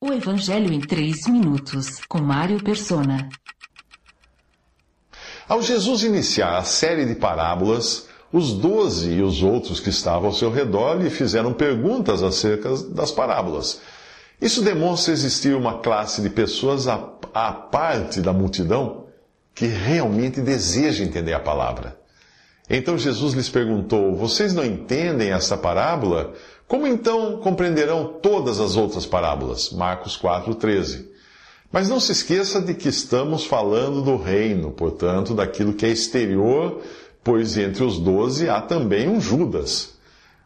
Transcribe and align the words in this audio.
O 0.00 0.12
Evangelho 0.12 0.72
em 0.72 0.78
3 0.78 1.26
minutos, 1.26 1.98
com 2.08 2.18
Mário 2.18 2.62
Persona. 2.62 3.28
Ao 5.48 5.60
Jesus 5.60 6.04
iniciar 6.04 6.56
a 6.56 6.62
série 6.62 7.04
de 7.04 7.16
parábolas, 7.16 8.06
os 8.32 8.52
doze 8.52 9.10
e 9.10 9.22
os 9.22 9.42
outros 9.42 9.80
que 9.80 9.90
estavam 9.90 10.26
ao 10.28 10.32
seu 10.32 10.52
redor 10.52 11.02
lhe 11.02 11.10
fizeram 11.10 11.52
perguntas 11.52 12.22
acerca 12.22 12.76
das 12.90 13.10
parábolas. 13.10 13.80
Isso 14.40 14.62
demonstra 14.62 15.12
existir 15.12 15.56
uma 15.56 15.80
classe 15.80 16.22
de 16.22 16.30
pessoas 16.30 16.86
à, 16.86 16.94
à 17.34 17.52
parte 17.52 18.20
da 18.20 18.32
multidão 18.32 19.06
que 19.52 19.66
realmente 19.66 20.40
deseja 20.40 21.02
entender 21.02 21.32
a 21.32 21.40
palavra. 21.40 21.98
Então 22.70 22.96
Jesus 22.96 23.34
lhes 23.34 23.48
perguntou: 23.48 24.14
Vocês 24.14 24.54
não 24.54 24.64
entendem 24.64 25.32
essa 25.32 25.56
parábola? 25.56 26.34
Como 26.68 26.86
então 26.86 27.38
compreenderão 27.38 28.18
todas 28.20 28.60
as 28.60 28.76
outras 28.76 29.06
parábolas? 29.06 29.70
Marcos 29.72 30.20
4,13. 30.20 31.06
Mas 31.72 31.88
não 31.88 31.98
se 31.98 32.12
esqueça 32.12 32.60
de 32.60 32.74
que 32.74 32.90
estamos 32.90 33.46
falando 33.46 34.02
do 34.02 34.16
reino, 34.18 34.70
portanto, 34.70 35.34
daquilo 35.34 35.72
que 35.72 35.86
é 35.86 35.88
exterior, 35.88 36.82
pois 37.24 37.56
entre 37.56 37.82
os 37.82 37.98
doze 37.98 38.50
há 38.50 38.60
também 38.60 39.08
um 39.08 39.18
Judas. 39.18 39.96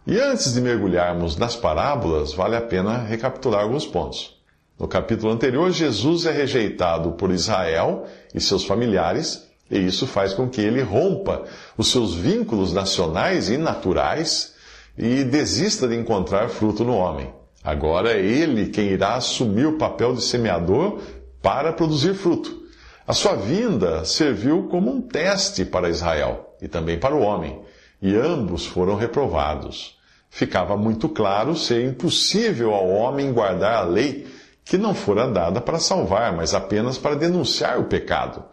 E 0.07 0.17
antes 0.17 0.55
de 0.55 0.61
mergulharmos 0.61 1.37
nas 1.37 1.57
parábolas, 1.57 2.33
vale 2.33 2.55
a 2.55 2.61
pena 2.63 2.99
recapitular 2.99 3.63
alguns 3.63 3.85
pontos. 3.85 4.41
No 4.79 4.87
capítulo 4.87 5.33
anterior, 5.33 5.73
Jesus 5.73 6.25
é 6.25 6.31
rejeitado 6.31 7.13
por 7.13 7.33
Israel 7.33 8.07
e 8.33 8.41
seus 8.41 8.65
familiares, 8.65 9.49
e 9.69 9.79
isso 9.79 10.07
faz 10.07 10.33
com 10.35 10.49
que 10.49 10.61
ele 10.61 10.83
rompa 10.83 11.43
os 11.77 11.91
seus 11.91 12.15
vínculos 12.15 12.73
nacionais 12.73 13.49
e 13.49 13.57
naturais 13.57 14.52
e 14.97 15.25
desista 15.25 15.89
de 15.89 15.97
encontrar 15.97 16.49
fruto 16.49 16.85
no 16.85 16.95
homem. 16.95 17.33
Agora 17.65 18.13
é 18.13 18.21
ele 18.21 18.71
quem 18.71 18.89
irá 18.89 19.15
assumir 19.15 19.67
o 19.67 19.79
papel 19.79 20.15
de 20.15 20.23
semeador 20.23 21.01
para 21.41 21.73
produzir 21.73 22.15
fruto. 22.15 22.63
A 23.07 23.13
sua 23.13 23.35
vinda 23.35 24.05
serviu 24.05 24.69
como 24.69 24.91
um 24.91 25.01
teste 25.01 25.65
para 25.65 25.89
Israel 25.89 26.57
e 26.61 26.69
também 26.69 26.99
para 26.99 27.15
o 27.15 27.21
homem, 27.21 27.61
e 28.01 28.15
ambos 28.17 28.67
foram 28.67 28.97
reprovados. 28.97 29.99
Ficava 30.31 30.77
muito 30.77 31.09
claro 31.09 31.57
ser 31.57 31.85
impossível 31.85 32.73
ao 32.73 32.89
homem 32.89 33.33
guardar 33.33 33.75
a 33.75 33.85
lei 33.85 34.27
que 34.65 34.79
não 34.79 34.95
fora 34.95 35.29
dada 35.29 35.61
para 35.61 35.79
salvar, 35.79 36.35
mas 36.35 36.55
apenas 36.55 36.97
para 36.97 37.17
denunciar 37.17 37.79
o 37.79 37.85
pecado. 37.85 38.45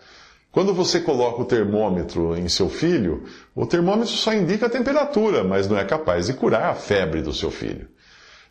Quando 0.51 0.73
você 0.73 0.99
coloca 0.99 1.41
o 1.41 1.45
termômetro 1.45 2.35
em 2.35 2.49
seu 2.49 2.69
filho, 2.69 3.23
o 3.55 3.67
termômetro 3.67 4.13
só 4.13 4.33
indica 4.33 4.65
a 4.65 4.69
temperatura, 4.69 5.43
mas 5.43 5.67
não 5.67 5.77
é 5.77 5.85
capaz 5.85 6.25
de 6.25 6.33
curar 6.33 6.71
a 6.71 6.75
febre 6.75 7.21
do 7.21 7.31
seu 7.31 7.51
filho. 7.51 7.87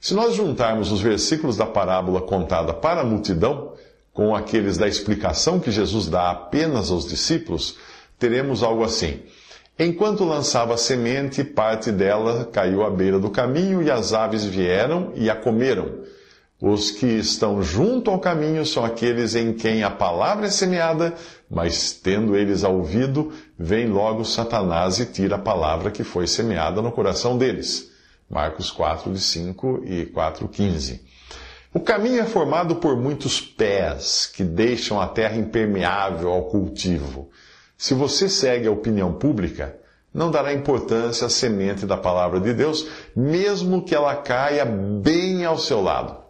Se 0.00 0.14
nós 0.14 0.34
juntarmos 0.34 0.92
os 0.92 1.00
versículos 1.00 1.56
da 1.56 1.66
parábola 1.66 2.20
contada 2.20 2.72
para 2.72 3.00
a 3.00 3.04
multidão 3.04 3.72
com 4.14 4.34
aqueles 4.34 4.78
da 4.78 4.86
explicação 4.86 5.58
que 5.58 5.72
Jesus 5.72 6.08
dá 6.08 6.30
apenas 6.30 6.90
aos 6.90 7.06
discípulos, 7.06 7.76
teremos 8.16 8.62
algo 8.62 8.84
assim. 8.84 9.22
Enquanto 9.76 10.24
lançava 10.24 10.74
a 10.74 10.78
semente, 10.78 11.42
parte 11.42 11.90
dela 11.90 12.44
caiu 12.44 12.84
à 12.84 12.90
beira 12.90 13.18
do 13.18 13.30
caminho 13.30 13.82
e 13.82 13.90
as 13.90 14.12
aves 14.12 14.44
vieram 14.44 15.12
e 15.16 15.28
a 15.28 15.34
comeram. 15.34 16.00
Os 16.60 16.90
que 16.90 17.06
estão 17.06 17.62
junto 17.62 18.10
ao 18.10 18.18
caminho 18.18 18.66
são 18.66 18.84
aqueles 18.84 19.36
em 19.36 19.52
quem 19.52 19.84
a 19.84 19.90
palavra 19.90 20.46
é 20.46 20.50
semeada, 20.50 21.14
mas 21.48 21.92
tendo 21.92 22.36
eles 22.36 22.64
ouvido, 22.64 23.32
vem 23.56 23.86
logo 23.86 24.24
Satanás 24.24 24.98
e 24.98 25.06
tira 25.06 25.36
a 25.36 25.38
palavra 25.40 25.92
que 25.92 26.02
foi 26.02 26.26
semeada 26.26 26.82
no 26.82 26.90
coração 26.90 27.38
deles. 27.38 27.92
Marcos 28.28 28.72
4, 28.72 29.12
de 29.12 29.20
5 29.20 29.82
e 29.86 30.06
4, 30.06 30.48
15. 30.48 31.00
O 31.72 31.78
caminho 31.78 32.22
é 32.22 32.24
formado 32.24 32.76
por 32.76 32.96
muitos 32.96 33.40
pés 33.40 34.26
que 34.26 34.42
deixam 34.42 35.00
a 35.00 35.06
terra 35.06 35.36
impermeável 35.36 36.30
ao 36.30 36.46
cultivo. 36.46 37.30
Se 37.76 37.94
você 37.94 38.28
segue 38.28 38.66
a 38.66 38.72
opinião 38.72 39.12
pública, 39.12 39.78
não 40.12 40.28
dará 40.28 40.52
importância 40.52 41.28
à 41.28 41.30
semente 41.30 41.86
da 41.86 41.96
palavra 41.96 42.40
de 42.40 42.52
Deus, 42.52 42.88
mesmo 43.14 43.84
que 43.84 43.94
ela 43.94 44.16
caia 44.16 44.64
bem 44.64 45.44
ao 45.44 45.56
seu 45.56 45.80
lado. 45.80 46.27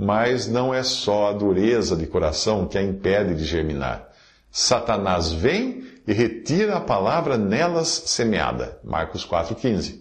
Mas 0.00 0.46
não 0.46 0.72
é 0.72 0.84
só 0.84 1.30
a 1.30 1.32
dureza 1.32 1.96
de 1.96 2.06
coração 2.06 2.68
que 2.68 2.78
a 2.78 2.82
impede 2.82 3.34
de 3.34 3.44
germinar. 3.44 4.08
Satanás 4.48 5.32
vem 5.32 5.88
e 6.06 6.12
retira 6.12 6.76
a 6.76 6.80
palavra 6.80 7.36
nelas 7.36 7.88
semeada. 7.88 8.78
Marcos 8.84 9.26
4,15. 9.26 10.00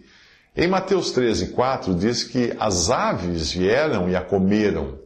Em 0.55 0.67
Mateus 0.67 1.11
13, 1.11 1.47
4 1.47 1.95
diz 1.95 2.23
que 2.23 2.55
as 2.59 2.91
aves 2.91 3.51
vieram 3.51 4.07
e 4.07 4.15
a 4.15 4.21
comeram. 4.21 4.99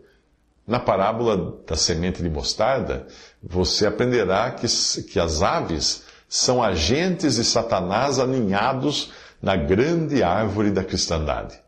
Na 0.67 0.79
parábola 0.79 1.57
da 1.65 1.75
semente 1.75 2.21
de 2.21 2.29
mostarda, 2.29 3.07
você 3.41 3.87
aprenderá 3.87 4.51
que, 4.51 4.67
que 5.03 5.19
as 5.19 5.41
aves 5.41 6.03
são 6.27 6.61
agentes 6.61 7.35
de 7.35 7.45
Satanás 7.45 8.19
aninhados 8.19 9.11
na 9.41 9.55
grande 9.55 10.21
árvore 10.21 10.69
da 10.69 10.83
cristandade. 10.83 11.59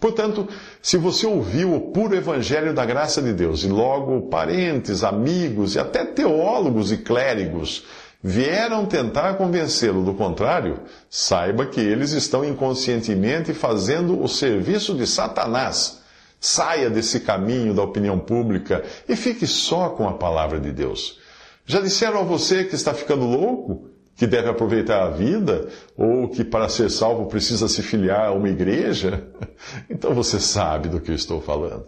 Portanto, 0.00 0.48
se 0.80 0.96
você 0.96 1.26
ouviu 1.26 1.74
o 1.74 1.92
puro 1.92 2.16
evangelho 2.16 2.72
da 2.72 2.86
graça 2.86 3.20
de 3.20 3.34
Deus 3.34 3.62
e 3.64 3.68
logo 3.68 4.22
parentes, 4.30 5.04
amigos 5.04 5.74
e 5.74 5.78
até 5.78 6.06
teólogos 6.06 6.90
e 6.90 6.96
clérigos 6.96 7.84
vieram 8.22 8.86
tentar 8.86 9.34
convencê-lo 9.34 10.02
do 10.02 10.14
contrário, 10.14 10.80
saiba 11.10 11.66
que 11.66 11.80
eles 11.80 12.12
estão 12.12 12.42
inconscientemente 12.42 13.52
fazendo 13.52 14.22
o 14.22 14.26
serviço 14.26 14.94
de 14.94 15.06
Satanás. 15.06 16.00
Saia 16.40 16.88
desse 16.88 17.20
caminho 17.20 17.74
da 17.74 17.82
opinião 17.82 18.18
pública 18.18 18.82
e 19.06 19.14
fique 19.14 19.46
só 19.46 19.90
com 19.90 20.08
a 20.08 20.14
palavra 20.14 20.58
de 20.58 20.72
Deus. 20.72 21.18
Já 21.66 21.80
disseram 21.82 22.20
a 22.20 22.24
você 22.24 22.64
que 22.64 22.74
está 22.74 22.94
ficando 22.94 23.26
louco? 23.26 23.90
Que 24.20 24.26
deve 24.26 24.50
aproveitar 24.50 25.02
a 25.02 25.08
vida, 25.08 25.72
ou 25.96 26.28
que 26.28 26.44
para 26.44 26.68
ser 26.68 26.90
salvo 26.90 27.24
precisa 27.24 27.66
se 27.68 27.82
filiar 27.82 28.26
a 28.26 28.32
uma 28.32 28.50
igreja, 28.50 29.26
então 29.88 30.12
você 30.12 30.38
sabe 30.38 30.90
do 30.90 31.00
que 31.00 31.10
eu 31.10 31.14
estou 31.14 31.40
falando. 31.40 31.86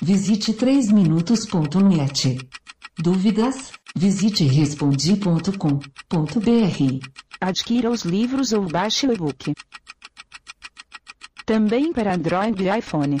Visite 0.00 0.54
3minutos.net. 0.54 2.38
Dúvidas? 2.98 3.72
Visite 3.94 4.44
respondi.com.br. 4.44 7.08
Adquira 7.38 7.90
os 7.90 8.06
livros 8.06 8.54
ou 8.54 8.62
baixe 8.62 9.06
o 9.06 9.12
e-book. 9.12 9.52
Também 11.44 11.92
para 11.92 12.14
Android 12.14 12.64
e 12.64 12.78
iPhone. 12.78 13.20